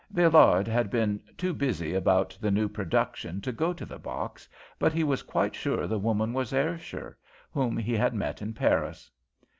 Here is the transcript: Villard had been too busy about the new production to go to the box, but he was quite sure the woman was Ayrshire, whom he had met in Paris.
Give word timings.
Villard 0.09 0.67
had 0.67 0.89
been 0.89 1.21
too 1.37 1.53
busy 1.53 1.93
about 1.93 2.35
the 2.41 2.49
new 2.49 2.67
production 2.67 3.39
to 3.39 3.51
go 3.51 3.71
to 3.71 3.85
the 3.85 3.99
box, 3.99 4.49
but 4.79 4.93
he 4.93 5.03
was 5.03 5.21
quite 5.21 5.53
sure 5.53 5.85
the 5.85 5.99
woman 5.99 6.33
was 6.33 6.51
Ayrshire, 6.53 7.19
whom 7.51 7.77
he 7.77 7.93
had 7.95 8.15
met 8.15 8.41
in 8.41 8.51
Paris. 8.51 9.11